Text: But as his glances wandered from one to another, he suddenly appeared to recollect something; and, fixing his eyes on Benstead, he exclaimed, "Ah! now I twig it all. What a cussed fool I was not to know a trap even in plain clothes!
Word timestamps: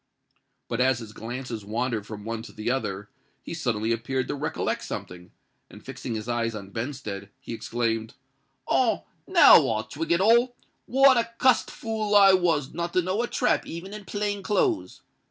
But 0.67 0.81
as 0.81 0.97
his 0.97 1.13
glances 1.13 1.63
wandered 1.63 2.07
from 2.07 2.25
one 2.25 2.41
to 2.41 2.53
another, 2.57 3.11
he 3.43 3.53
suddenly 3.53 3.91
appeared 3.91 4.27
to 4.29 4.33
recollect 4.35 4.83
something; 4.83 5.29
and, 5.69 5.85
fixing 5.85 6.15
his 6.15 6.27
eyes 6.27 6.55
on 6.55 6.71
Benstead, 6.71 7.29
he 7.39 7.53
exclaimed, 7.53 8.15
"Ah! 8.67 9.03
now 9.27 9.69
I 9.69 9.83
twig 9.83 10.11
it 10.11 10.19
all. 10.19 10.55
What 10.87 11.17
a 11.17 11.29
cussed 11.37 11.69
fool 11.69 12.15
I 12.15 12.33
was 12.33 12.73
not 12.73 12.93
to 12.93 13.03
know 13.03 13.21
a 13.21 13.27
trap 13.27 13.67
even 13.67 13.93
in 13.93 14.05
plain 14.05 14.41
clothes! 14.41 15.01